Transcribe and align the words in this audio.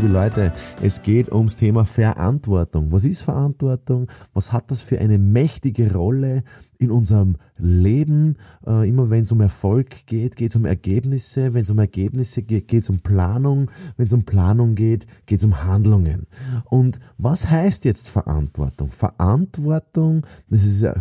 Liebe 0.00 0.12
Leute, 0.12 0.52
es 0.80 1.02
geht 1.02 1.32
ums 1.32 1.56
Thema 1.56 1.84
Verantwortung. 1.84 2.92
Was 2.92 3.04
ist 3.04 3.22
Verantwortung? 3.22 4.06
Was 4.32 4.52
hat 4.52 4.70
das 4.70 4.80
für 4.80 5.00
eine 5.00 5.18
mächtige 5.18 5.92
Rolle 5.92 6.44
in 6.78 6.92
unserem 6.92 7.34
Leben? 7.56 8.36
Äh, 8.64 8.88
immer 8.88 9.10
wenn 9.10 9.22
es 9.22 9.32
um 9.32 9.40
Erfolg 9.40 10.06
geht, 10.06 10.36
geht 10.36 10.50
es 10.50 10.56
um 10.56 10.66
Ergebnisse. 10.66 11.52
Wenn 11.52 11.62
es 11.62 11.70
um 11.70 11.80
Ergebnisse 11.80 12.42
geht, 12.42 12.68
geht 12.68 12.84
es 12.84 12.90
um 12.90 13.00
Planung. 13.00 13.72
Wenn 13.96 14.06
es 14.06 14.12
um 14.12 14.22
Planung 14.22 14.76
geht, 14.76 15.04
geht 15.26 15.40
es 15.40 15.44
um 15.44 15.64
Handlungen. 15.64 16.28
Und 16.66 17.00
was 17.16 17.50
heißt 17.50 17.84
jetzt 17.84 18.08
Verantwortung? 18.08 18.90
Verantwortung, 18.90 20.24
das 20.48 20.64
ist 20.64 20.82
ja 20.82 20.94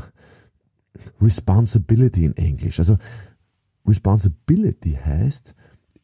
Responsibility 1.21 2.25
in 2.25 2.35
Englisch. 2.35 2.79
Also 2.79 2.97
Responsibility 3.85 4.93
heißt, 4.93 5.53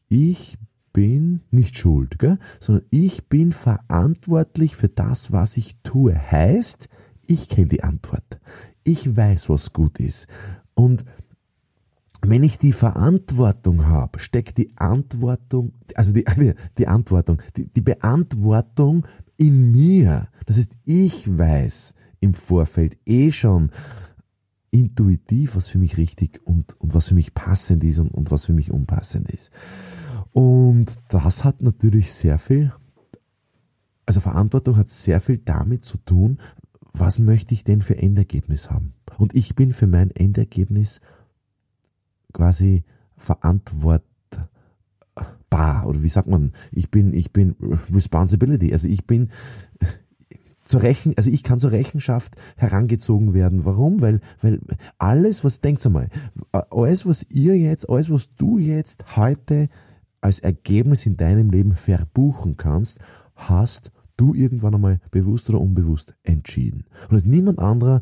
ich 0.10 0.60
bin 0.94 1.42
nicht 1.52 1.78
schuld, 1.78 2.20
gell? 2.20 2.38
sondern 2.60 2.86
ich 2.92 3.28
bin 3.28 3.52
verantwortlich 3.52 4.76
für 4.76 4.90
das, 4.90 5.32
was 5.32 5.58
ich 5.58 5.76
tue. 5.84 6.16
Heißt, 6.16 6.88
ich 7.28 7.50
kenne 7.50 7.68
die 7.68 7.84
Antwort. 7.84 8.40
Ich 8.84 9.16
weiß, 9.16 9.50
was 9.50 9.74
gut 9.74 10.00
ist. 10.00 10.28
Und 10.76 11.04
wenn 12.22 12.44
ich 12.44 12.58
die 12.58 12.72
Verantwortung 12.72 13.88
habe, 13.88 14.20
steckt 14.20 14.58
die 14.58 14.72
Antwortung, 14.78 15.74
also 15.96 16.14
die, 16.14 16.26
die 16.78 16.88
Antwortung, 16.88 17.42
die, 17.58 17.68
die 17.68 17.82
Beantwortung 17.82 19.06
in 19.38 19.72
mir. 19.72 20.28
Das 20.46 20.58
heißt, 20.58 20.78
ich 20.86 21.38
weiß 21.38 21.94
im 22.22 22.34
Vorfeld 22.34 22.98
eh 23.06 23.32
schon 23.32 23.72
intuitiv, 24.74 25.56
was 25.56 25.68
für 25.68 25.78
mich 25.78 25.98
richtig 25.98 26.42
und, 26.46 26.80
und 26.82 26.94
was 26.94 27.10
für 27.10 27.14
mich 27.14 27.34
passend 27.34 27.84
ist 27.84 28.00
und, 28.00 28.10
und 28.10 28.32
was 28.32 28.46
für 28.46 28.54
mich 28.54 28.72
unpassend 28.72 29.30
ist. 29.30 29.52
Und 30.32 30.96
das 31.10 31.44
hat 31.44 31.62
natürlich 31.62 32.12
sehr 32.12 32.40
viel, 32.40 32.74
also 34.08 34.20
Verantwortung 34.20 34.76
hat 34.76 34.90
sehr 34.90 35.22
viel 35.22 35.38
damit 35.38 35.86
zu 35.86 35.98
tun, 35.98 36.40
was 36.92 37.20
möchte 37.20 37.54
ich 37.54 37.64
denn 37.64 37.84
für 37.84 37.98
Endergebnis 37.98 38.72
haben. 38.72 38.94
Und 39.18 39.36
ich 39.36 39.56
bin 39.56 39.72
für 39.72 39.88
mein 39.88 40.10
Endergebnis 40.10 41.02
quasi 42.34 42.84
verantwortbar 43.16 44.04
oder 45.86 46.02
wie 46.02 46.10
sagt 46.10 46.28
man, 46.28 46.52
ich 46.72 46.90
bin, 46.90 47.14
ich 47.14 47.32
bin 47.32 47.56
responsibility, 47.94 48.74
also 48.74 48.88
ich 48.88 49.06
bin 49.06 49.30
zur 50.74 50.82
Rechen, 50.82 51.14
also 51.18 51.30
ich 51.30 51.44
kann 51.44 51.60
zur 51.60 51.72
Rechenschaft 51.72 52.36
herangezogen 52.58 53.36
werden. 53.36 53.64
Warum? 53.64 54.02
Weil, 54.02 54.22
weil 54.42 54.60
alles, 54.98 55.44
was, 55.44 55.62
denkt 55.62 55.86
einmal, 55.86 56.10
alles, 56.52 57.06
was 57.06 57.28
ihr 57.30 57.56
jetzt, 57.56 57.88
alles, 57.88 58.10
was 58.10 58.34
du 58.34 58.58
jetzt 58.58 59.16
heute 59.16 59.70
als 60.20 60.40
Ergebnis 60.40 61.06
in 61.06 61.16
deinem 61.16 61.52
Leben 61.52 61.76
verbuchen 61.76 62.58
kannst, 62.58 62.98
hast 63.36 63.92
du 64.18 64.34
irgendwann 64.34 64.74
einmal 64.74 65.00
bewusst 65.12 65.48
oder 65.52 65.62
unbewusst 65.62 66.16
entschieden. 66.24 66.86
Und 67.08 67.18
es 67.18 67.24
ist 67.24 67.30
niemand 67.30 67.60
anderer 67.60 68.02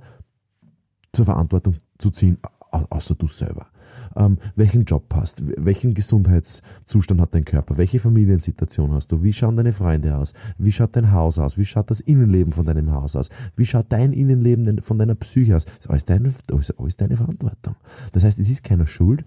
zur 1.12 1.26
Verantwortung 1.26 1.76
zu 1.98 2.10
ziehen, 2.10 2.38
außer 2.72 3.16
du 3.16 3.28
selber. 3.28 3.68
Ähm, 4.16 4.38
welchen 4.56 4.86
Job 4.86 5.06
hast, 5.14 5.44
welchen 5.46 5.94
Gesundheitszustand 5.94 7.22
hat 7.22 7.34
dein 7.34 7.46
Körper, 7.46 7.78
welche 7.78 8.00
Familiensituation 8.00 8.94
hast 8.94 9.12
du, 9.12 9.24
wie 9.24 9.34
schauen 9.34 9.56
deine 9.56 9.74
Freunde 9.74 10.16
aus, 10.16 10.34
wie 10.58 10.72
schaut 10.72 10.96
dein 10.96 11.12
Haus 11.12 11.40
aus, 11.40 11.58
wie 11.58 11.66
schaut 11.66 11.90
das 11.90 12.02
Innenleben 12.02 12.54
von 12.54 12.66
deinem 12.66 12.92
Haus 12.92 13.16
aus, 13.16 13.30
wie 13.56 13.66
schaut 13.66 13.88
dein 13.90 14.14
Innenleben 14.14 14.82
von 14.82 14.98
deiner 14.98 15.16
Psyche 15.16 15.56
aus. 15.56 15.66
Das 15.66 15.78
ist 15.80 15.90
alles 15.90 16.06
deine, 16.06 16.34
alles 16.78 16.96
deine 16.98 17.18
Verantwortung. 17.18 17.76
Das 18.12 18.24
heißt, 18.24 18.40
es 18.40 18.50
ist 18.50 18.64
keiner 18.64 18.88
schuld, 18.88 19.26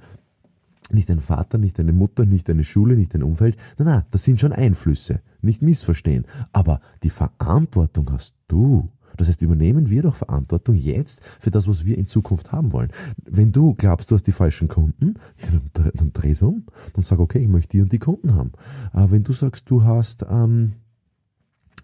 nicht 0.90 1.08
dein 1.08 1.20
Vater, 1.20 1.58
nicht 1.58 1.78
deine 1.78 1.92
Mutter, 1.92 2.26
nicht 2.26 2.48
deine 2.48 2.64
Schule, 2.64 2.96
nicht 2.96 3.14
dein 3.14 3.22
Umfeld. 3.22 3.56
Nein, 3.78 3.88
nein, 3.88 4.02
das 4.10 4.24
sind 4.24 4.40
schon 4.40 4.52
Einflüsse. 4.52 5.20
Nicht 5.40 5.62
missverstehen. 5.62 6.26
Aber 6.52 6.80
die 7.02 7.10
Verantwortung 7.10 8.10
hast 8.12 8.34
du. 8.48 8.90
Das 9.16 9.28
heißt, 9.28 9.42
übernehmen 9.42 9.90
wir 9.90 10.02
doch 10.02 10.14
Verantwortung 10.14 10.74
jetzt 10.74 11.22
für 11.24 11.50
das, 11.50 11.68
was 11.68 11.84
wir 11.84 11.98
in 11.98 12.06
Zukunft 12.06 12.52
haben 12.52 12.72
wollen. 12.72 12.90
Wenn 13.24 13.52
du 13.52 13.74
glaubst, 13.74 14.10
du 14.10 14.14
hast 14.14 14.26
die 14.26 14.32
falschen 14.32 14.68
Kunden, 14.68 15.14
ja, 15.38 15.60
dann, 15.72 15.90
dann 15.94 16.12
dreh's 16.12 16.42
um 16.42 16.64
und 16.94 17.04
sag, 17.04 17.18
okay, 17.18 17.38
ich 17.38 17.48
möchte 17.48 17.76
die 17.76 17.82
und 17.82 17.92
die 17.92 17.98
Kunden 17.98 18.34
haben. 18.34 18.52
Aber 18.92 19.10
wenn 19.10 19.24
du 19.24 19.32
sagst, 19.32 19.70
du 19.70 19.84
hast, 19.84 20.24
ähm, 20.28 20.72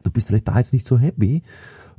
du 0.03 0.11
bist 0.11 0.27
vielleicht 0.27 0.49
da 0.49 0.59
jetzt 0.59 0.73
nicht 0.73 0.87
so 0.87 0.99
happy, 0.99 1.43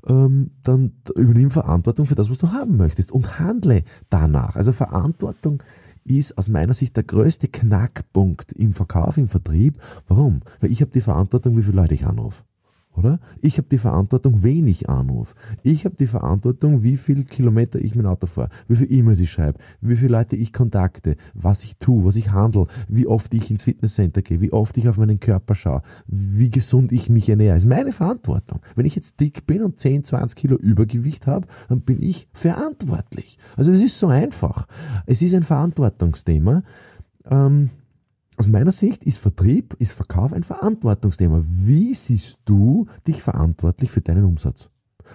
ähm, 0.07 0.51
dann 0.63 0.93
übernimm 1.15 1.51
Verantwortung 1.51 2.05
für 2.05 2.15
das, 2.15 2.29
was 2.29 2.39
du 2.39 2.51
haben 2.51 2.77
möchtest 2.77 3.11
und 3.11 3.39
handle 3.39 3.83
danach. 4.09 4.55
Also 4.55 4.71
Verantwortung 4.71 5.61
ist 6.03 6.37
aus 6.37 6.49
meiner 6.49 6.73
Sicht 6.73 6.95
der 6.97 7.03
größte 7.03 7.47
Knackpunkt 7.47 8.53
im 8.53 8.73
Verkauf, 8.73 9.17
im 9.17 9.27
Vertrieb. 9.27 9.79
Warum? 10.07 10.41
Weil 10.59 10.71
ich 10.71 10.81
habe 10.81 10.91
die 10.91 11.01
Verantwortung, 11.01 11.57
wie 11.57 11.61
viele 11.61 11.77
Leute 11.77 11.93
ich 11.93 12.05
anrufe 12.05 12.43
oder? 12.95 13.19
Ich 13.41 13.57
habe 13.57 13.67
die 13.69 13.77
Verantwortung, 13.77 14.43
wen 14.43 14.67
ich 14.67 14.89
anrufe. 14.89 15.35
Ich 15.63 15.85
habe 15.85 15.95
die 15.95 16.07
Verantwortung, 16.07 16.83
wie 16.83 16.97
viel 16.97 17.23
Kilometer 17.23 17.79
ich 17.79 17.95
mein 17.95 18.05
Auto 18.05 18.27
fahre, 18.27 18.49
wie 18.67 18.75
viele 18.75 18.89
E-Mails 18.89 19.19
ich 19.19 19.31
schreibe, 19.31 19.59
wie 19.81 19.95
viele 19.95 20.17
Leute 20.17 20.35
ich 20.35 20.53
kontakte, 20.53 21.15
was 21.33 21.63
ich 21.63 21.77
tue, 21.77 22.05
was 22.05 22.15
ich 22.15 22.31
handle, 22.31 22.67
wie 22.87 23.07
oft 23.07 23.33
ich 23.33 23.49
ins 23.49 23.63
Fitnesscenter 23.63 24.21
gehe, 24.21 24.41
wie 24.41 24.51
oft 24.51 24.77
ich 24.77 24.89
auf 24.89 24.97
meinen 24.97 25.19
Körper 25.19 25.55
schaue, 25.55 25.81
wie 26.07 26.49
gesund 26.49 26.91
ich 26.91 27.09
mich 27.09 27.29
ernähre. 27.29 27.55
Das 27.55 27.63
ist 27.63 27.69
meine 27.69 27.93
Verantwortung. 27.93 28.59
Wenn 28.75 28.85
ich 28.85 28.95
jetzt 28.95 29.19
dick 29.19 29.45
bin 29.45 29.63
und 29.63 29.79
10, 29.79 30.03
20 30.03 30.37
Kilo 30.37 30.57
Übergewicht 30.57 31.27
habe, 31.27 31.47
dann 31.69 31.81
bin 31.81 32.01
ich 32.01 32.27
verantwortlich. 32.33 33.37
Also 33.55 33.71
es 33.71 33.81
ist 33.81 33.99
so 33.99 34.07
einfach. 34.07 34.67
Es 35.05 35.21
ist 35.21 35.33
ein 35.33 35.43
Verantwortungsthema. 35.43 36.63
Ähm, 37.29 37.69
aus 38.37 38.47
meiner 38.47 38.71
Sicht 38.71 39.03
ist 39.03 39.17
Vertrieb, 39.17 39.75
ist 39.79 39.91
Verkauf 39.91 40.33
ein 40.33 40.43
Verantwortungsthema. 40.43 41.43
Wie 41.45 41.93
siehst 41.93 42.39
du 42.45 42.87
dich 43.07 43.21
verantwortlich 43.21 43.91
für 43.91 44.01
deinen 44.01 44.23
Umsatz? 44.23 44.69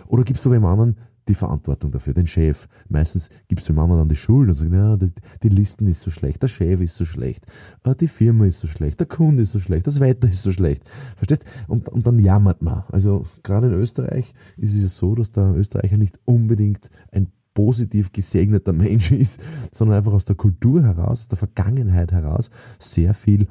Oder 0.06 0.22
gibst 0.22 0.44
du 0.44 0.50
dem 0.50 0.65
anderen 0.65 0.97
die 1.28 1.34
Verantwortung 1.34 1.91
dafür, 1.91 2.12
den 2.12 2.27
Chef? 2.27 2.69
Meistens 2.88 3.31
gibst 3.49 3.69
du 3.69 3.72
dem 3.72 3.81
anderen 3.81 4.03
dann 4.03 4.09
die 4.09 4.16
Schuld 4.16 4.49
und 4.49 4.54
sagst, 4.54 4.72
ja, 4.72 4.97
die 5.43 5.49
Listen 5.49 5.87
ist 5.87 6.03
so 6.03 6.10
schlecht, 6.10 6.43
der 6.43 6.49
Chef 6.49 6.81
ist 6.81 6.97
so 6.97 7.04
schlecht, 7.04 7.47
äh, 7.84 7.94
die 7.97 8.06
Firma 8.06 8.47
ist 8.47 8.60
so 8.60 8.69
schlecht, 8.69 9.00
der 9.00 9.06
Kunde 9.06 9.43
ist 9.43 9.53
so 9.53 9.60
schlecht, 9.60 9.87
das 9.87 9.98
Wetter 9.98 10.28
ist 10.28 10.43
so 10.43 10.53
schlecht. 10.53 10.88
Verstehst? 11.16 11.44
Und, 11.66 11.88
und 11.88 12.06
dann 12.06 12.19
jammert 12.19 12.62
man. 12.62 12.84
Also 12.93 13.25
gerade 13.43 13.69
in 13.69 13.75
Österreich 13.75 14.34
ist 14.56 14.75
es 14.75 14.83
ja 14.83 14.88
so, 14.88 15.15
dass 15.15 15.31
der 15.31 15.54
Österreicher 15.56 15.97
nicht 15.97 16.21
unbedingt 16.27 16.91
ein 17.10 17.33
positiv 17.56 18.12
gesegneter 18.12 18.72
Mensch 18.84 19.10
ist, 19.10 19.40
sondern 19.72 19.96
einfach 19.96 20.12
aus 20.12 20.26
der 20.26 20.36
Kultur 20.36 20.84
heraus, 20.84 21.22
aus 21.22 21.28
der 21.28 21.38
Vergangenheit 21.38 22.12
heraus 22.12 22.50
sehr 22.78 23.14
viel 23.14 23.48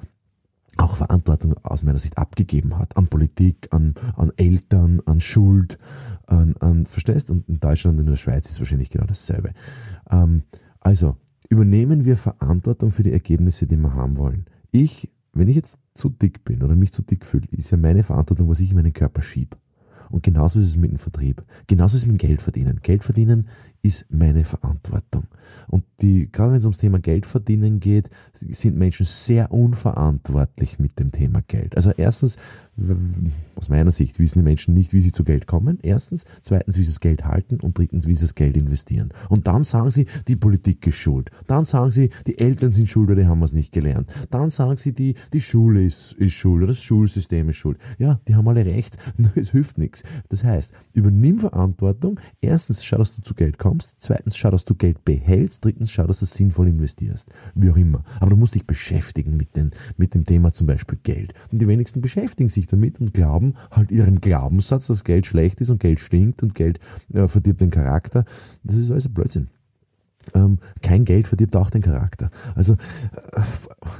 auch 0.77 0.97
Verantwortung 0.97 1.55
aus 1.63 1.83
meiner 1.83 1.99
Sicht 1.99 2.17
abgegeben 2.17 2.77
hat 2.77 2.97
an 2.97 3.07
Politik, 3.07 3.69
an, 3.71 3.95
an 4.17 4.31
Eltern, 4.35 5.01
an 5.05 5.21
Schuld, 5.21 5.77
an, 6.27 6.55
an 6.59 6.85
verstehst? 6.85 7.29
Und 7.29 7.47
in 7.47 7.59
Deutschland 7.59 7.95
und 7.97 8.05
in 8.05 8.11
der 8.11 8.17
Schweiz 8.17 8.49
ist 8.49 8.59
wahrscheinlich 8.59 8.89
genau 8.89 9.05
dasselbe. 9.05 9.51
Ähm, 10.09 10.43
also 10.81 11.16
übernehmen 11.49 12.03
wir 12.03 12.17
Verantwortung 12.17 12.91
für 12.91 13.03
die 13.03 13.13
Ergebnisse, 13.13 13.67
die 13.67 13.77
wir 13.77 13.93
haben 13.93 14.17
wollen. 14.17 14.45
Ich, 14.72 15.09
wenn 15.31 15.47
ich 15.47 15.55
jetzt 15.55 15.79
zu 15.93 16.09
dick 16.09 16.43
bin 16.43 16.61
oder 16.61 16.75
mich 16.75 16.91
zu 16.91 17.03
dick 17.03 17.25
fühle, 17.25 17.47
ist 17.51 17.72
ja 17.72 17.77
meine 17.77 18.03
Verantwortung, 18.03 18.49
was 18.49 18.59
ich 18.59 18.72
in 18.72 18.75
meinen 18.75 18.93
Körper 18.93 19.22
schiebe. 19.22 19.58
Und 20.09 20.23
genauso 20.23 20.59
ist 20.59 20.67
es 20.67 20.78
mit 20.78 20.91
dem 20.91 20.97
Vertrieb. 20.97 21.41
Genauso 21.67 21.97
ist 21.97 22.03
es 22.03 22.08
mit 22.08 22.22
dem 22.22 22.28
Geld 22.28 22.41
verdienen. 22.41 22.79
Geld 22.81 23.03
verdienen 23.03 23.47
ist 23.85 24.08
meine 24.09 24.43
Verantwortung. 24.46 25.28
Und 25.67 25.84
die, 26.02 26.28
gerade 26.32 26.53
wenn 26.53 26.58
es 26.58 26.66
ums 26.66 26.79
Thema 26.79 26.97
Geld 26.97 27.28
verdienen 27.28 27.79
geht, 27.79 28.09
sind 28.34 28.78
Menschen 28.78 29.05
sehr 29.05 29.52
unverantwortlich 29.52 30.79
mit 30.79 30.99
dem 30.99 31.11
Thema 31.11 31.43
Geld. 31.47 31.78
Also 31.78 31.91
erstens, 31.91 32.37
aus 33.55 33.70
meiner 33.70 33.91
Sicht, 33.91 34.20
wissen 34.20 34.40
die 34.40 34.43
Menschen 34.43 34.73
nicht, 34.73 34.91
wie 34.91 35.02
sie 35.02 35.11
zu 35.11 35.23
Geld 35.23 35.46
kommen. 35.46 35.78
Erstens. 35.84 36.26
Zweitens, 36.41 36.78
wie 36.78 36.84
sie 36.84 36.90
das 36.90 36.99
Geld 36.99 37.26
halten. 37.26 37.59
Und 37.61 37.78
drittens, 37.78 38.08
wie 38.08 38.16
sie 38.16 38.26
das 38.26 38.34
Geld 38.34 38.58
investieren. 38.58 39.14
Und 39.29 39.46
dann 39.46 39.61
sagen 39.61 39.91
sie, 39.91 40.08
die 40.28 40.35
Politik 40.35 40.87
ist 40.87 40.96
schuld. 40.96 41.29
Dann 41.46 41.64
sagen 41.64 41.91
sie, 41.91 42.09
die 42.26 42.40
Eltern 42.40 42.72
sind 42.72 42.90
schuld, 42.90 43.11
oder 43.11 43.22
die 43.22 43.28
haben 43.28 43.43
es 43.43 43.53
nicht 43.53 43.72
gelernt. 43.72 44.11
Dann 44.32 44.49
sagen 44.49 44.78
sie, 44.78 44.93
die, 44.93 45.14
die 45.32 45.41
Schule 45.41 45.85
ist, 45.85 46.14
ist 46.14 46.34
schuld, 46.34 46.64
oder 46.64 46.67
das 46.67 46.82
Schulsystem 46.82 47.49
ist 47.49 47.58
schuld. 47.58 47.78
Ja, 47.99 48.20
die 48.28 48.34
haben 48.34 48.47
alle 48.47 48.66
recht, 48.66 48.97
es 49.35 49.52
hilft 49.52 49.78
nichts. 49.78 50.03
Das 50.29 50.43
heißt, 50.43 50.73
übernimm 50.93 51.37
Verantwortung. 51.37 52.20
Erstens, 52.41 52.84
schau, 52.84 52.97
dass 52.97 53.16
du 53.16 53.22
zu 53.22 53.35
Geld 53.35 53.59
kommst 53.59 53.74
bekommst. 53.75 53.95
Zweitens, 53.99 54.37
schau, 54.37 54.51
dass 54.51 54.66
du 54.66 54.75
Geld 54.75 55.03
behältst. 55.05 55.63
Drittens, 55.63 55.91
schau, 55.91 56.07
dass 56.07 56.19
du 56.19 56.25
es 56.25 56.33
sinnvoll 56.33 56.67
investierst. 56.67 57.29
Wie 57.55 57.69
auch 57.69 57.77
immer. 57.77 58.03
Aber 58.19 58.31
du 58.31 58.37
musst 58.37 58.55
dich 58.55 58.66
beschäftigen 58.66 59.37
mit, 59.37 59.55
den, 59.55 59.72
mit 59.97 60.13
dem 60.13 60.25
Thema 60.25 60.51
zum 60.53 60.67
Beispiel 60.67 60.97
Geld. 61.03 61.33
Und 61.51 61.61
die 61.61 61.67
wenigsten 61.67 62.01
beschäftigen 62.01 62.49
sich 62.49 62.67
damit 62.67 62.99
und 62.99 63.13
glauben 63.13 63.55
halt 63.72 63.91
ihrem 63.91 64.22
Glaubenssatz, 64.22 64.87
dass 64.87 65.03
Geld 65.03 65.25
schlecht 65.25 65.61
ist 65.61 65.69
und 65.69 65.79
Geld 65.79 65.99
stinkt 65.99 66.43
und 66.43 66.55
Geld 66.55 66.79
äh, 67.13 67.27
verdirbt 67.27 67.61
den 67.61 67.72
Charakter. 67.72 68.25
Das 68.63 68.75
ist 68.75 68.91
alles 68.91 69.05
ein 69.05 69.13
Blödsinn. 69.13 69.49
Ähm, 70.33 70.57
kein 70.81 71.05
Geld 71.05 71.27
verdirbt 71.27 71.55
auch 71.55 71.69
den 71.69 71.83
Charakter. 71.83 72.31
Also 72.55 72.73
äh, 72.73 73.41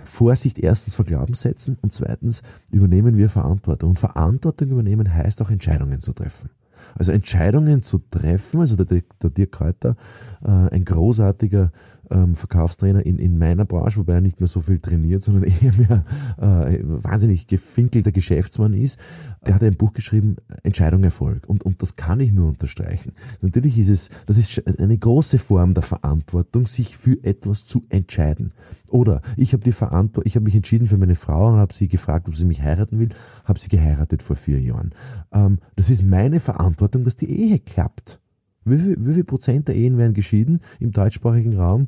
Vorsicht 0.06 0.58
erstens 0.58 0.96
vor 0.96 1.06
Glaubenssätzen 1.06 1.78
und 1.82 1.94
zweitens 1.94 2.42
übernehmen 2.72 3.16
wir 3.16 3.30
Verantwortung. 3.30 3.92
Und 3.92 4.00
Verantwortung 4.00 4.70
übernehmen 4.70 5.14
heißt 5.14 5.42
auch 5.44 5.52
Entscheidungen 5.52 6.02
zu 6.02 6.14
treffen. 6.14 6.50
Also 6.98 7.12
Entscheidungen 7.12 7.82
zu 7.82 8.00
treffen, 8.10 8.60
also 8.60 8.76
der, 8.76 9.02
der 9.22 9.30
Dirk 9.30 9.52
Kräuter, 9.52 9.96
äh, 10.44 10.50
ein 10.50 10.86
großartiger 10.86 11.72
ähm, 12.12 12.36
Verkaufstrainer 12.36 13.06
in, 13.06 13.18
in 13.18 13.38
meiner 13.38 13.66
Branche, 13.66 14.00
wobei 14.00 14.16
er 14.16 14.22
nicht 14.22 14.40
mehr 14.40 14.48
so 14.48 14.60
viel 14.60 14.80
trainiert, 14.80 15.24
sondern 15.24 15.44
eher 15.62 15.74
mehr 15.74 16.06
äh, 16.38 16.80
wahnsinnig 16.84 17.48
gefinkelter 17.48 18.12
Geschäftsmann 18.12 18.74
ist, 18.74 19.00
der 19.46 19.56
hat 19.56 19.64
ein 19.64 19.78
Buch 19.78 19.94
geschrieben, 19.94 20.38
Entscheidung 20.64 21.04
Erfolg. 21.04 21.48
Und, 21.48 21.64
und 21.64 21.82
das 21.82 21.96
kann 21.96 22.20
ich 22.20 22.32
nur 22.32 22.50
unterstreichen. 22.50 23.14
Natürlich 23.42 23.78
ist 23.78 23.90
es, 23.90 24.10
das 24.26 24.38
ist 24.38 24.62
eine 24.80 24.98
große 24.98 25.40
Form 25.40 25.74
der 25.74 25.84
Verantwortung, 25.84 26.68
sich 26.68 26.98
für 26.98 27.24
etwas 27.24 27.66
zu 27.66 27.82
entscheiden. 27.90 28.54
Oder 28.90 29.22
ich 29.38 29.54
habe 29.54 29.64
die 29.64 29.72
Verantwortung, 29.72 30.28
ich 30.28 30.36
habe 30.36 30.46
mich 30.46 30.56
entschieden 30.56 30.88
für 30.88 30.98
meine 30.98 31.16
Frau 31.16 31.54
und 31.54 31.60
habe 31.60 31.74
sie 31.74 31.88
gefragt, 31.88 32.28
ob 32.28 32.36
sie 32.36 32.46
mich 32.46 32.62
heiraten 32.62 33.00
will, 33.00 33.10
habe 33.44 33.60
sie 33.60 33.70
geheiratet 33.70 34.22
vor 34.22 34.36
vier 34.36 34.60
Jahren. 34.60 34.92
Ähm, 35.32 35.60
das 35.76 35.90
ist 35.90 36.04
meine 36.04 36.40
Verantwortung, 36.40 37.04
dass 37.04 37.16
die 37.16 37.30
Ehe 37.30 37.60
klappt. 37.60 38.20
Wie 38.66 38.78
viel, 38.78 38.98
wie 39.00 39.14
viel 39.14 39.24
Prozent 39.24 39.68
der 39.68 39.76
Ehen 39.76 39.98
werden 39.98 40.14
geschieden 40.14 40.60
im 40.80 40.92
deutschsprachigen 40.92 41.58
Raum? 41.58 41.88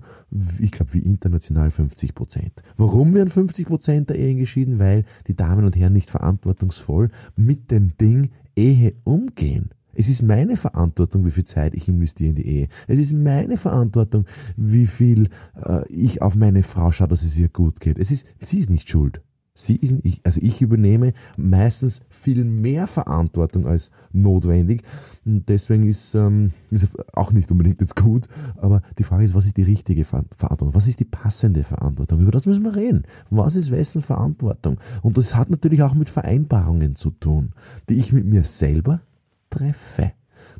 Ich 0.60 0.72
glaube, 0.72 0.94
wie 0.94 1.00
international 1.00 1.72
50 1.72 2.14
Prozent. 2.14 2.54
Warum 2.78 3.14
werden 3.16 3.30
50 3.30 3.66
Prozent 3.66 4.10
der 4.10 4.20
Ehen 4.20 4.38
geschieden? 4.38 4.78
Weil 4.78 5.04
die 5.26 5.36
Damen 5.36 5.66
und 5.66 5.76
Herren 5.76 5.94
nicht 5.94 6.12
verantwortungsvoll 6.12 7.10
mit 7.36 7.72
dem 7.72 7.98
Ding 7.98 8.30
Ehe 8.56 8.94
umgehen. 9.04 9.72
Es 9.94 10.10
ist 10.10 10.22
meine 10.22 10.58
Verantwortung, 10.58 11.26
wie 11.26 11.32
viel 11.32 11.44
Zeit 11.44 11.74
ich 11.74 11.88
investiere 11.88 12.30
in 12.30 12.36
die 12.36 12.48
Ehe. 12.48 12.68
Es 12.88 13.00
ist 13.00 13.14
meine 13.14 13.58
Verantwortung, 13.58 14.26
wie 14.56 14.86
viel 14.86 15.30
äh, 15.56 15.88
ich 15.92 16.22
auf 16.22 16.36
meine 16.36 16.62
Frau 16.62 16.92
schaue, 16.92 17.08
dass 17.08 17.24
es 17.24 17.38
ihr 17.40 17.50
gut 17.50 17.80
geht. 17.80 17.98
Es 17.98 18.12
ist, 18.12 18.28
sie 18.40 18.60
ist 18.60 18.70
nicht 18.70 18.88
schuld. 18.88 19.24
Sie 19.60 19.76
ist, 19.76 19.96
ich, 20.04 20.22
also 20.24 20.40
ich 20.44 20.62
übernehme 20.62 21.14
meistens 21.36 22.02
viel 22.10 22.44
mehr 22.44 22.86
Verantwortung 22.86 23.66
als 23.66 23.90
notwendig. 24.14 24.84
Und 25.26 25.50
deswegen 25.50 25.88
ist, 25.88 26.14
ähm, 26.14 26.52
ist 26.70 26.96
auch 27.14 27.34
nicht 27.34 27.52
unbedingt 27.52 27.82
jetzt 27.82 27.96
gut. 27.96 28.28
Aber 28.58 28.84
die 29.00 29.04
Frage 29.04 29.24
ist, 29.24 29.34
was 29.34 29.48
ist 29.48 29.58
die 29.58 29.64
richtige 29.64 30.06
Verantwortung? 30.06 30.76
Was 30.76 30.88
ist 30.88 31.00
die 31.00 31.06
passende 31.06 31.64
Verantwortung? 31.64 32.20
Über 32.20 32.30
das 32.30 32.46
müssen 32.46 32.64
wir 32.64 32.76
reden. 32.76 33.02
Was 33.32 33.56
ist 33.56 33.72
wessen 33.72 34.04
Verantwortung? 34.04 34.80
Und 35.02 35.18
das 35.18 35.34
hat 35.36 35.50
natürlich 35.50 35.82
auch 35.82 35.96
mit 35.96 36.08
Vereinbarungen 36.08 36.96
zu 36.96 37.10
tun, 37.10 37.54
die 37.90 37.96
ich 37.96 38.14
mit 38.14 38.28
mir 38.28 38.44
selber 38.44 39.02
treffe. 39.50 40.12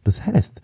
Das 0.04 0.26
heißt, 0.26 0.64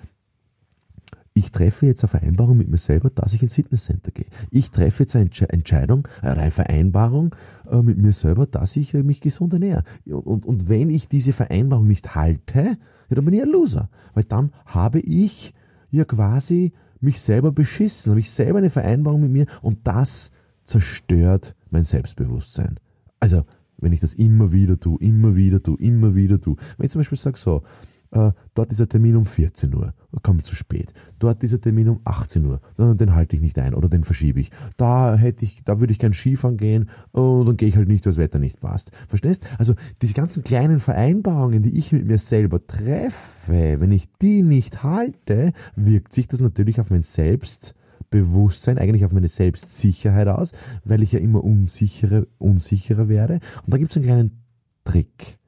ich 1.34 1.52
treffe 1.52 1.88
jetzt 1.88 2.04
eine 2.04 2.10
Vereinbarung 2.10 2.58
mit 2.58 2.70
mir 2.70 2.78
selber, 2.78 3.10
dass 3.10 3.34
ich 3.34 3.42
ins 3.42 3.56
Fitnesscenter 3.56 4.12
gehe. 4.12 4.28
Ich 4.52 4.70
treffe 4.70 5.04
jetzt 5.04 5.16
eine 5.16 5.30
Entscheidung, 5.50 6.08
eine 6.22 6.52
Vereinbarung 6.52 7.36
äh, 7.70 7.82
mit 7.82 7.98
mir 7.98 8.14
selber, 8.14 8.46
dass 8.46 8.76
ich 8.76 8.94
äh, 8.94 9.04
mich 9.04 9.20
gesund 9.20 9.54
ernähre. 9.54 9.84
Und, 10.06 10.46
und 10.46 10.70
wenn 10.70 10.90
ich 10.90 11.08
diese 11.08 11.34
Vereinbarung 11.34 11.88
nicht 11.88 12.16
halte, 12.16 12.78
dann 13.10 13.26
bin 13.26 13.34
ich 13.34 13.42
ein 13.42 13.50
Loser. 13.50 13.90
Weil 14.14 14.26
dann 14.26 14.52
habe 14.66 15.00
ich 15.00 15.54
ja 15.90 16.06
quasi 16.06 16.74
mich 17.00 17.20
selber 17.20 17.52
beschissen, 17.52 18.12
habe 18.12 18.20
ich 18.20 18.32
selber 18.32 18.60
eine 18.60 18.70
Vereinbarung 18.70 19.22
mit 19.22 19.32
mir 19.32 19.46
und 19.62 19.80
das 19.84 20.32
zerstört 20.64 21.56
mein 21.70 21.84
Selbstbewusstsein. 21.84 22.80
Also, 23.20 23.44
wenn 23.78 23.92
ich 23.92 24.00
das 24.00 24.14
immer 24.14 24.52
wieder 24.52 24.80
tue, 24.80 25.00
immer 25.02 25.36
wieder 25.36 25.62
tue, 25.62 25.78
immer 25.80 26.16
wieder 26.16 26.40
tue. 26.40 26.56
Wenn 26.78 26.86
ich 26.86 26.92
zum 26.92 27.00
Beispiel 27.00 27.18
sage 27.18 27.38
so, 27.38 27.64
äh, 28.13 28.31
dort 28.54 28.71
ist 28.71 28.80
der 28.80 28.89
Termin 28.89 29.15
um 29.15 29.25
14 29.25 29.74
Uhr, 29.74 29.94
kommt 30.21 30.45
zu 30.45 30.56
spät. 30.56 30.94
Dort 31.19 31.44
ist 31.44 31.51
der 31.51 31.62
Termin 31.62 31.89
um 31.89 32.01
18 32.04 32.45
Uhr, 32.45 32.62
den 32.77 33.15
halte 33.15 33.36
ich 33.36 33.42
nicht 33.42 33.57
ein 33.57 33.74
oder 33.74 33.89
den 33.89 34.04
verschiebe 34.04 34.39
ich. 34.39 34.51
Da 34.77 35.15
hätte 35.15 35.44
ich, 35.45 35.63
da 35.63 35.80
würde 35.80 35.92
ich 35.92 36.00
gern 36.00 36.13
Skifahren 36.13 36.57
gehen 36.57 36.89
und 37.12 37.48
dann 37.48 37.57
gehe 37.57 37.68
ich 37.68 37.75
halt 37.75 37.88
nicht, 37.88 38.06
weil 38.06 38.12
das 38.12 38.18
Wetter 38.18 38.39
nicht 38.39 38.60
passt. 38.60 38.92
Verstehst? 39.07 39.45
Also 39.57 39.74
diese 40.01 40.13
ganzen 40.13 40.44
kleinen 40.44 40.80
Vereinbarungen, 40.80 41.63
die 41.63 41.77
ich 41.77 41.92
mit 41.92 42.06
mir 42.06 42.19
selber 42.19 42.65
treffe, 42.65 43.77
wenn 43.80 43.92
ich 43.92 44.12
die 44.21 44.44
nicht 44.44 44.83
halte, 44.83 45.51
wirkt 45.75 46.13
sich 46.13 46.27
das 46.27 46.39
natürlich 46.39 46.80
auf 46.80 46.92
mein 46.92 47.01
Selbstbewusstsein, 47.01 48.77
eigentlich 48.77 49.06
auf 49.06 49.13
meine 49.13 49.27
Selbstsicherheit 49.27 50.27
aus, 50.27 50.51
weil 50.86 51.01
ich 51.01 51.13
ja 51.13 51.19
immer 51.19 51.44
unsicherer, 51.44 52.25
unsicherer 52.38 53.10
werde. 53.10 53.39
Und 53.65 53.74
da 53.74 53.77
gibt 53.77 53.89
es 53.89 53.98
einen 53.98 54.06
kleinen 54.06 54.44
Trick. 54.83 55.39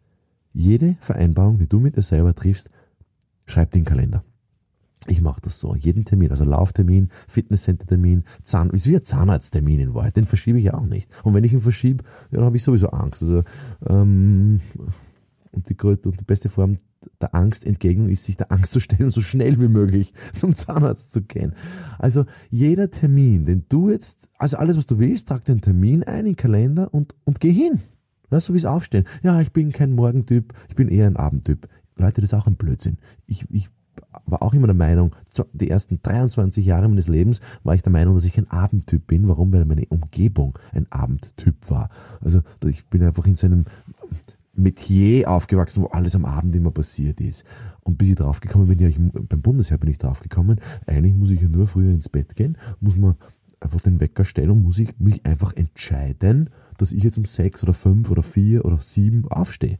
Jede 0.56 0.96
Vereinbarung, 1.02 1.60
die 1.60 1.68
du 1.68 1.81
mit 1.81 1.98
dir 1.98 2.02
selber 2.02 2.34
triffst, 2.34 2.69
schreib 3.46 3.72
den 3.72 3.84
Kalender. 3.84 4.24
Ich 5.07 5.22
mache 5.22 5.42
das 5.42 5.60
so. 5.60 5.75
Jeden 5.75 6.06
Termin, 6.06 6.31
also 6.31 6.46
Lauftermin, 6.46 7.10
Fitnesscenter-Termin, 7.28 8.24
Zahn, 8.42 8.69
ist 8.69 8.88
wie 8.88 8.96
ein 8.96 9.04
Zahnarzttermin 9.04 9.81
in 9.81 9.94
Wahrheit. 9.94 10.16
Den 10.16 10.25
verschiebe 10.25 10.57
ich 10.57 10.74
auch 10.74 10.86
nicht. 10.86 11.12
Und 11.24 11.34
wenn 11.34 11.44
ich 11.44 11.52
ihn 11.52 11.60
verschiebe, 11.60 12.06
ja, 12.31 12.38
dann 12.38 12.46
habe 12.46 12.56
ich 12.56 12.63
sowieso 12.63 12.88
Angst. 12.88 13.22
Also, 13.22 13.44
ähm, 13.86 14.62
und 15.52 15.69
die, 15.69 15.75
und 15.84 16.19
die 16.19 16.24
beste 16.24 16.48
Form 16.48 16.78
der 17.19 17.36
Angstentgegnung 17.36 18.08
ist, 18.08 18.24
sich 18.24 18.38
der 18.38 18.51
Angst 18.51 18.72
zu 18.72 18.80
stellen 18.80 19.06
und 19.06 19.13
so 19.13 19.22
schnell 19.22 19.60
wie 19.60 19.68
möglich 19.68 20.13
zum 20.34 20.56
Zahnarzt 20.56 21.12
zu 21.12 21.22
gehen. 21.22 21.54
Also 22.00 22.24
jeder 22.50 22.90
Termin, 22.90 23.46
den 23.46 23.66
du 23.68 23.90
jetzt, 23.90 24.30
also 24.38 24.56
alles, 24.56 24.78
was 24.78 24.86
du 24.86 25.00
willst, 25.00 25.28
trag 25.28 25.44
den 25.44 25.60
Termin 25.60 26.04
ein 26.04 26.19
in 26.19 26.25
den 26.28 26.36
Kalender 26.38 26.94
und, 26.94 27.13
und 27.25 27.42
geh 27.42 27.51
hin. 27.51 27.81
Weißt 28.30 28.50
du, 28.50 28.54
wie 28.54 28.57
es 28.57 28.66
aufstehen? 28.66 29.06
Ja, 29.24 29.39
ich 29.42 29.51
bin 29.51 29.72
kein 29.72 29.94
Morgentyp, 29.94 30.54
ich 30.69 30.75
bin 30.75 30.88
eher 30.88 31.07
ein 31.07 31.18
Abendtyp. 31.18 31.68
Leute, 31.98 32.22
das 32.22 32.31
ist 32.31 32.33
auch 32.33 32.48
ein 32.48 32.56
Blödsinn. 32.56 32.98
Ich, 33.25 33.45
ich 33.50 33.69
war 34.25 34.42
auch 34.42 34.54
immer 34.54 34.68
der 34.68 34.75
Meinung, 34.75 35.16
die 35.54 35.69
ersten 35.69 36.01
23 36.01 36.66
Jahre 36.66 36.88
meines 36.89 37.07
Lebens 37.07 37.39
war 37.63 37.75
ich 37.75 37.81
der 37.81 37.92
Meinung, 37.92 38.16
dass 38.16 38.25
ich 38.25 38.38
ein 38.38 38.50
Abendtyp 38.50 39.07
bin. 39.07 39.27
Warum? 39.27 39.54
Weil 39.54 39.66
meine 39.66 39.86
Umgebung 39.88 40.57
ein 40.74 40.92
Abendtyp 40.92 41.69
war. 41.69 41.89
Also 42.22 42.42
ich 42.66 42.88
bin 42.88 43.04
einfach 43.04 43.25
in 43.25 43.36
so 43.36 43.45
einem 43.45 43.66
Metier 44.54 45.30
aufgewachsen, 45.30 45.83
wo 45.83 45.88
alles 45.88 46.16
am 46.16 46.25
Abend 46.25 46.56
immer 46.56 46.72
passiert 46.72 47.19
ist. 47.19 47.44
Und 47.81 47.98
bis 47.98 48.10
ich 48.10 48.16
draufgekommen 48.16 48.68
bin, 48.68 48.80
ja, 48.80 48.88
ich, 48.88 48.98
beim 48.98 49.42
Bundesheer 49.42 49.77
bin 49.77 49.89
ich 49.89 49.98
draufgekommen, 49.98 50.60
eigentlich 50.86 51.13
muss 51.13 51.30
ich 51.30 51.42
ja 51.42 51.50
nur 51.50 51.68
früher 51.68 51.92
ins 51.92 52.10
Bett 52.10 52.36
gehen, 52.36 52.57
muss 52.80 52.95
man 52.95 53.16
einfach 53.60 53.81
den 53.81 54.00
Wecker 54.00 54.24
stellen 54.24 54.51
und 54.51 54.63
muss 54.63 54.80
ich 54.80 54.98
mich 55.00 55.25
einfach 55.25 55.54
entscheiden, 55.56 56.50
dass 56.77 56.92
ich 56.92 57.04
jetzt 57.04 57.18
um 57.18 57.25
sechs 57.25 57.63
oder 57.63 57.74
fünf 57.74 58.10
oder 58.12 58.24
vier 58.24 58.66
oder 58.66 58.77
sieben 58.81 59.27
aufstehe. 59.30 59.80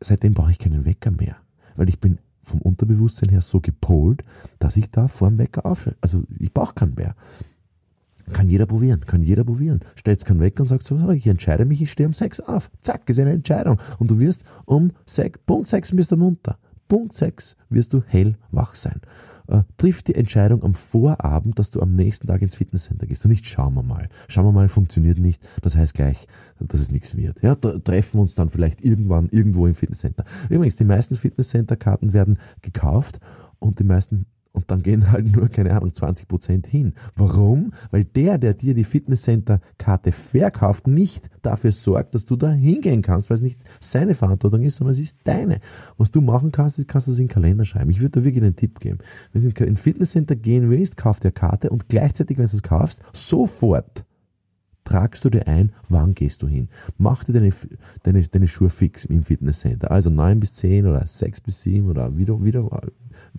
Seitdem 0.00 0.34
brauche 0.34 0.50
ich 0.50 0.58
keinen 0.58 0.84
Wecker 0.84 1.10
mehr, 1.10 1.36
weil 1.76 1.88
ich 1.88 2.00
bin 2.00 2.18
vom 2.42 2.60
Unterbewusstsein 2.62 3.28
her 3.28 3.42
so 3.42 3.60
gepolt, 3.60 4.24
dass 4.58 4.76
ich 4.76 4.90
da 4.90 5.08
vor 5.08 5.28
dem 5.28 5.38
Wecker 5.38 5.66
aufstehe. 5.66 5.96
Also 6.00 6.24
ich 6.38 6.52
brauche 6.52 6.74
keinen 6.74 6.94
mehr. 6.94 7.14
Kann 8.32 8.48
jeder 8.48 8.66
probieren, 8.66 9.00
kann 9.06 9.22
jeder 9.22 9.44
probieren. 9.44 9.80
Stellt 9.96 10.24
keinen 10.24 10.40
Wecker 10.40 10.62
und 10.62 10.68
sagt 10.68 10.84
so, 10.84 11.10
ich 11.10 11.26
entscheide 11.26 11.64
mich, 11.64 11.82
ich 11.82 11.90
stehe 11.90 12.06
um 12.06 12.14
sechs 12.14 12.40
auf. 12.40 12.70
Zack, 12.80 13.08
ist 13.08 13.18
eine 13.18 13.32
Entscheidung. 13.32 13.78
Und 13.98 14.10
du 14.10 14.18
wirst 14.18 14.44
um 14.66 14.92
sechs, 15.04 15.38
Punkt 15.44 15.68
sechs 15.68 15.94
bist 15.94 16.12
du 16.12 16.16
munter. 16.16 16.58
Punkt 16.88 17.14
sechs 17.14 17.56
wirst 17.68 17.92
du 17.92 18.02
hellwach 18.06 18.74
sein 18.74 19.00
äh, 19.50 19.62
triff 19.76 20.02
die 20.02 20.14
Entscheidung 20.14 20.62
am 20.62 20.74
Vorabend, 20.74 21.58
dass 21.58 21.70
du 21.70 21.80
am 21.80 21.92
nächsten 21.92 22.26
Tag 22.26 22.42
ins 22.42 22.54
Fitnesscenter 22.54 23.06
gehst 23.06 23.24
und 23.24 23.30
nicht 23.30 23.46
schauen 23.46 23.74
wir 23.74 23.82
mal. 23.82 24.08
Schauen 24.28 24.44
wir 24.44 24.52
mal, 24.52 24.68
funktioniert 24.68 25.18
nicht. 25.18 25.46
Das 25.62 25.76
heißt 25.76 25.94
gleich, 25.94 26.26
dass 26.60 26.80
es 26.80 26.90
nichts 26.90 27.16
wird. 27.16 27.42
Ja, 27.42 27.54
treffen 27.56 28.20
uns 28.20 28.34
dann 28.34 28.48
vielleicht 28.48 28.84
irgendwann 28.84 29.28
irgendwo 29.30 29.66
im 29.66 29.74
Fitnesscenter. 29.74 30.24
Übrigens, 30.48 30.76
die 30.76 30.84
meisten 30.84 31.16
Fitnesscenter-Karten 31.16 32.12
werden 32.12 32.38
gekauft 32.62 33.20
und 33.58 33.78
die 33.78 33.84
meisten 33.84 34.26
und 34.52 34.70
dann 34.70 34.82
gehen 34.82 35.10
halt 35.12 35.34
nur, 35.34 35.48
keine 35.48 35.72
Ahnung, 35.72 35.92
20 35.92 36.26
Prozent 36.26 36.66
hin. 36.66 36.94
Warum? 37.14 37.72
Weil 37.90 38.04
der, 38.04 38.36
der 38.38 38.54
dir 38.54 38.74
die 38.74 38.84
Fitnesscenter-Karte 38.84 40.10
verkauft, 40.12 40.86
nicht 40.86 41.30
dafür 41.42 41.70
sorgt, 41.70 42.14
dass 42.14 42.24
du 42.24 42.36
da 42.36 42.50
hingehen 42.50 43.02
kannst, 43.02 43.30
weil 43.30 43.36
es 43.36 43.42
nicht 43.42 43.60
seine 43.80 44.14
Verantwortung 44.14 44.62
ist, 44.62 44.76
sondern 44.76 44.92
es 44.92 45.00
ist 45.00 45.18
deine. 45.24 45.60
Was 45.98 46.10
du 46.10 46.20
machen 46.20 46.50
kannst, 46.50 46.78
ist, 46.78 46.88
kannst 46.88 47.06
du 47.06 47.12
es 47.12 47.18
in 47.20 47.26
den 47.26 47.32
Kalender 47.32 47.64
schreiben. 47.64 47.90
Ich 47.90 48.00
würde 48.00 48.20
da 48.20 48.24
wirklich 48.24 48.42
einen 48.42 48.56
Tipp 48.56 48.80
geben. 48.80 48.98
Wenn 49.32 49.48
du 49.48 49.64
in 49.64 49.68
ein 49.70 49.76
Fitnesscenter 49.76 50.34
gehen 50.34 50.68
willst, 50.68 50.96
kauf 50.96 51.20
dir 51.20 51.30
Karte 51.30 51.70
und 51.70 51.88
gleichzeitig, 51.88 52.36
wenn 52.36 52.46
du 52.46 52.56
es 52.56 52.62
kaufst, 52.62 53.02
sofort 53.12 54.04
tragst 54.84 55.24
du 55.24 55.30
dir 55.30 55.46
ein, 55.46 55.72
wann 55.88 56.14
gehst 56.14 56.42
du 56.42 56.48
hin. 56.48 56.68
Mach 56.98 57.22
dir 57.22 57.32
deine, 57.32 57.50
deine, 58.02 58.22
deine 58.22 58.48
Schuhe 58.48 58.70
fix 58.70 59.04
im 59.04 59.22
Fitnesscenter. 59.22 59.90
Also 59.90 60.10
9 60.10 60.40
bis 60.40 60.54
10 60.54 60.86
oder 60.86 61.06
6 61.06 61.42
bis 61.42 61.62
7 61.62 61.88
oder 61.88 62.16
wieder, 62.16 62.42
wieder 62.42 62.68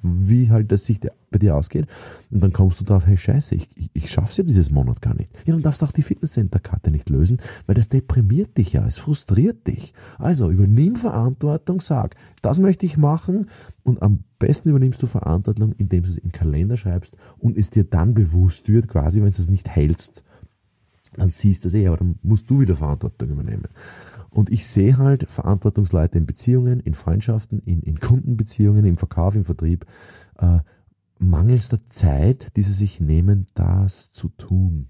wie 0.01 0.49
halt 0.49 0.71
das 0.71 0.85
sich 0.85 0.99
bei 0.99 1.39
dir 1.39 1.55
ausgeht. 1.55 1.87
Und 2.29 2.43
dann 2.43 2.53
kommst 2.53 2.79
du 2.79 2.85
drauf, 2.85 3.05
hey 3.05 3.17
Scheiße, 3.17 3.55
ich, 3.55 3.67
ich, 3.75 3.89
ich 3.93 4.11
schaff's 4.11 4.37
ja 4.37 4.43
dieses 4.43 4.69
Monat 4.69 5.01
gar 5.01 5.13
nicht. 5.13 5.31
Ja, 5.45 5.53
dann 5.53 5.61
darfst 5.61 5.81
du 5.81 5.85
auch 5.85 5.91
die 5.91 6.01
Fitnesscenter-Karte 6.01 6.91
nicht 6.91 7.09
lösen, 7.09 7.37
weil 7.65 7.75
das 7.75 7.89
deprimiert 7.89 8.57
dich 8.57 8.73
ja, 8.73 8.85
es 8.85 8.97
frustriert 8.97 9.67
dich. 9.67 9.93
Also 10.17 10.49
übernimm 10.49 10.95
Verantwortung, 10.95 11.81
sag, 11.81 12.15
das 12.41 12.59
möchte 12.59 12.85
ich 12.85 12.97
machen 12.97 13.47
und 13.83 14.01
am 14.01 14.23
besten 14.39 14.69
übernimmst 14.69 15.01
du 15.01 15.07
Verantwortung, 15.07 15.73
indem 15.73 16.03
du 16.03 16.09
es 16.09 16.17
im 16.17 16.31
Kalender 16.31 16.77
schreibst 16.77 17.15
und 17.37 17.57
es 17.57 17.69
dir 17.69 17.83
dann 17.83 18.13
bewusst 18.13 18.67
wird, 18.67 18.87
quasi, 18.87 19.17
wenn 19.17 19.29
du 19.29 19.41
es 19.41 19.49
nicht 19.49 19.69
hältst, 19.69 20.23
dann 21.13 21.29
siehst 21.29 21.63
du 21.63 21.67
es 21.67 21.73
eh, 21.73 21.87
aber 21.87 21.97
dann 21.97 22.15
musst 22.23 22.49
du 22.49 22.59
wieder 22.59 22.75
Verantwortung 22.75 23.29
übernehmen. 23.29 23.67
Und 24.29 24.49
ich 24.49 24.65
sehe 24.65 24.97
halt 24.97 25.29
Verantwortungsleute 25.29 26.17
in 26.17 26.25
Beziehungen, 26.25 26.79
in 26.79 26.93
Freundschaften, 26.93 27.59
in, 27.65 27.81
in 27.81 27.99
Kundenbeziehungen, 27.99 28.85
im 28.85 28.97
Verkauf, 28.97 29.35
im 29.35 29.43
Vertrieb, 29.43 29.85
äh, 30.39 30.59
mangels 31.19 31.69
der 31.69 31.85
Zeit, 31.87 32.55
die 32.55 32.61
sie 32.61 32.71
sich 32.71 33.01
nehmen, 33.01 33.47
das 33.53 34.11
zu 34.11 34.29
tun. 34.29 34.87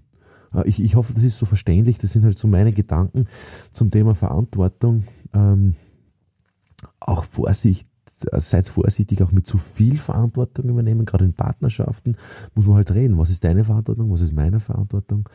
Äh, 0.54 0.68
ich, 0.68 0.82
ich 0.82 0.94
hoffe, 0.94 1.12
das 1.12 1.24
ist 1.24 1.38
so 1.38 1.46
verständlich. 1.46 1.98
Das 1.98 2.12
sind 2.12 2.24
halt 2.24 2.38
so 2.38 2.48
meine 2.48 2.72
Gedanken 2.72 3.26
zum 3.70 3.90
Thema 3.90 4.14
Verantwortung. 4.14 5.04
Ähm, 5.34 5.74
auch 7.00 7.24
Vorsicht, 7.24 7.88
äh, 8.30 8.40
seid 8.40 8.68
vorsichtig, 8.68 9.22
auch 9.22 9.32
mit 9.32 9.46
zu 9.46 9.58
viel 9.58 9.98
Verantwortung 9.98 10.68
übernehmen. 10.68 11.04
Gerade 11.04 11.24
in 11.24 11.34
Partnerschaften 11.34 12.16
muss 12.54 12.66
man 12.66 12.76
halt 12.76 12.92
reden. 12.92 13.18
Was 13.18 13.30
ist 13.30 13.44
deine 13.44 13.64
Verantwortung? 13.64 14.10
Was 14.12 14.20
ist 14.20 14.34
meine 14.34 14.60
Verantwortung? 14.60 15.28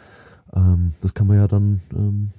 Ähm, 0.53 0.93
das 1.01 1.13
kann 1.13 1.27
man 1.27 1.37
ja 1.37 1.47
dann 1.47 1.81
ähm, 1.93 2.31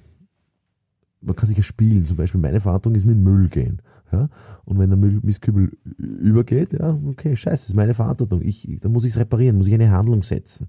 man 1.21 1.35
kann 1.35 1.47
sich 1.47 1.57
ja 1.57 1.63
spielen. 1.63 2.05
Zum 2.05 2.17
Beispiel 2.17 2.39
meine 2.39 2.61
Verantwortung 2.61 2.95
ist 2.95 3.05
mit 3.05 3.17
Müll 3.17 3.49
gehen. 3.49 3.81
Ja? 4.11 4.29
Und 4.65 4.79
wenn 4.79 4.89
der 4.89 4.97
Müllmistkübel 4.97 5.71
übergeht, 5.97 6.73
ja, 6.73 6.97
okay, 7.07 7.35
scheiße, 7.35 7.63
das 7.63 7.69
ist 7.69 7.75
meine 7.75 7.93
Verantwortung. 7.93 8.41
Ich, 8.41 8.67
dann 8.81 8.91
muss 8.91 9.05
ich 9.05 9.11
es 9.11 9.19
reparieren, 9.19 9.57
muss 9.57 9.67
ich 9.67 9.73
eine 9.73 9.91
Handlung 9.91 10.23
setzen. 10.23 10.67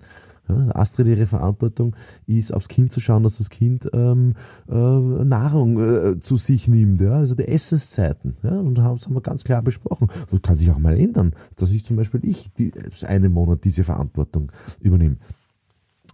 Ja? 0.48 0.74
Astrid, 0.74 1.06
ihre 1.06 1.26
Verantwortung 1.26 1.94
ist, 2.26 2.52
aufs 2.52 2.68
Kind 2.68 2.90
zu 2.92 3.00
schauen, 3.00 3.22
dass 3.22 3.38
das 3.38 3.48
Kind 3.48 3.88
ähm, 3.92 4.34
äh, 4.68 4.74
Nahrung 4.74 5.80
äh, 5.80 6.20
zu 6.20 6.36
sich 6.36 6.68
nimmt, 6.68 7.00
ja? 7.00 7.12
also 7.12 7.34
die 7.34 7.48
Essenszeiten. 7.48 8.36
Ja? 8.42 8.58
Und 8.58 8.74
das 8.76 8.84
haben 8.84 9.14
wir 9.14 9.20
ganz 9.20 9.44
klar 9.44 9.62
besprochen. 9.62 10.08
Das 10.30 10.42
kann 10.42 10.56
sich 10.56 10.70
auch 10.70 10.78
mal 10.78 10.98
ändern, 10.98 11.32
dass 11.56 11.70
ich 11.70 11.84
zum 11.84 11.96
Beispiel 11.96 12.20
ich 12.24 12.52
die, 12.54 12.72
einen 13.06 13.32
Monat 13.32 13.64
diese 13.64 13.84
Verantwortung 13.84 14.50
übernehme. 14.80 15.16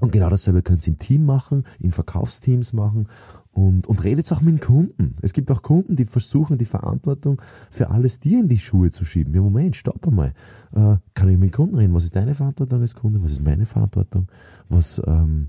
Und 0.00 0.12
genau 0.12 0.29
dasselbe 0.29 0.62
könnt 0.62 0.87
ihr 0.87 0.93
im 0.93 0.99
Team 0.99 1.25
machen, 1.25 1.65
in 1.79 1.91
Verkaufsteams 1.91 2.73
machen 2.75 3.09
und, 3.53 3.87
und 3.87 4.05
redet 4.05 4.31
auch 4.33 4.43
mit 4.43 4.55
den 4.55 4.61
Kunden. 4.61 5.17
Es 5.23 5.33
gibt 5.33 5.50
auch 5.50 5.62
Kunden, 5.62 5.97
die 5.97 6.05
versuchen, 6.05 6.59
die 6.59 6.67
Verantwortung 6.67 7.41
für 7.71 7.88
alles 7.88 8.21
dir 8.21 8.41
in 8.41 8.49
die 8.49 8.59
Schuhe 8.59 8.91
zu 8.91 9.07
schieben. 9.07 9.35
Ja, 9.35 9.41
Moment, 9.41 9.75
stopp 9.75 10.07
einmal. 10.07 10.35
Äh, 10.73 10.97
kann 11.15 11.29
ich 11.31 11.38
mit 11.38 11.50
dem 11.50 11.57
Kunden 11.57 11.76
reden? 11.76 11.95
Was 11.95 12.05
ist 12.05 12.15
deine 12.15 12.35
Verantwortung 12.35 12.83
als 12.83 12.95
Kunde? 12.95 13.23
Was 13.23 13.33
ist 13.33 13.45
meine 13.45 13.65
Verantwortung? 13.65 14.29
Was, 14.69 15.00
ähm, 15.07 15.49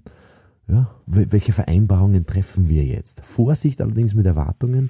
ja, 0.70 0.88
welche 1.06 1.52
Vereinbarungen 1.52 2.26
treffen 2.26 2.70
wir 2.70 2.86
jetzt? 2.86 3.22
Vorsicht 3.26 3.82
allerdings 3.82 4.16
mit 4.16 4.26
Erwartungen. 4.26 4.90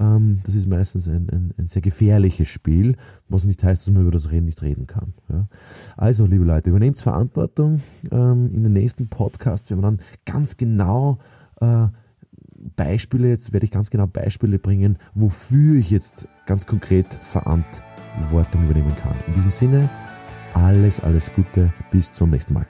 Ähm, 0.00 0.40
das 0.44 0.54
ist 0.54 0.66
meistens 0.66 1.08
ein, 1.08 1.28
ein, 1.30 1.54
ein, 1.56 1.66
sehr 1.68 1.82
gefährliches 1.82 2.48
Spiel, 2.48 2.96
was 3.28 3.44
nicht 3.44 3.62
heißt, 3.62 3.86
dass 3.86 3.92
man 3.92 4.02
über 4.02 4.10
das 4.10 4.30
Reden 4.30 4.46
nicht 4.46 4.62
reden 4.62 4.86
kann. 4.86 5.14
Ja. 5.28 5.48
Also, 5.96 6.26
liebe 6.26 6.44
Leute, 6.44 6.70
übernehmt 6.70 6.98
Verantwortung. 6.98 7.80
Ähm, 8.10 8.50
in 8.52 8.64
den 8.64 8.72
nächsten 8.72 9.08
Podcasts 9.08 9.70
werden 9.70 9.80
wir 9.80 9.90
dann 9.90 10.00
ganz 10.24 10.56
genau 10.56 11.18
äh, 11.60 11.88
Beispiele, 12.76 13.28
jetzt 13.28 13.52
werde 13.52 13.64
ich 13.64 13.70
ganz 13.70 13.90
genau 13.90 14.06
Beispiele 14.06 14.58
bringen, 14.58 14.98
wofür 15.14 15.76
ich 15.76 15.90
jetzt 15.90 16.28
ganz 16.46 16.66
konkret 16.66 17.12
Verantwortung 17.14 18.64
übernehmen 18.64 18.94
kann. 18.96 19.16
In 19.26 19.34
diesem 19.34 19.50
Sinne, 19.50 19.90
alles, 20.54 21.00
alles 21.00 21.32
Gute, 21.32 21.72
bis 21.90 22.14
zum 22.14 22.30
nächsten 22.30 22.54
Mal. 22.54 22.66